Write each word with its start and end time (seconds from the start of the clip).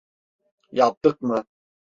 Yaptık 0.71 1.21
mı? 1.21 1.45